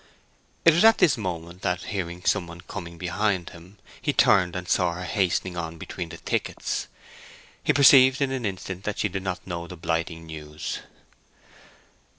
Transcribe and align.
It 0.65 0.73
was 0.73 0.83
at 0.83 0.97
this 0.97 1.15
moment 1.15 1.61
that, 1.61 1.83
hearing 1.83 2.25
some 2.25 2.47
one 2.47 2.61
coming 2.61 2.97
behind 2.97 3.51
him, 3.51 3.77
he 4.01 4.11
turned 4.13 4.55
and 4.55 4.67
saw 4.67 4.93
her 4.93 5.03
hastening 5.03 5.55
on 5.55 5.77
between 5.77 6.09
the 6.09 6.17
thickets. 6.17 6.87
He 7.63 7.71
perceived 7.71 8.19
in 8.19 8.31
an 8.31 8.43
instant 8.43 8.83
that 8.85 8.97
she 8.97 9.09
did 9.09 9.21
not 9.21 9.45
know 9.45 9.67
the 9.67 9.77
blighting 9.77 10.25
news. 10.25 10.79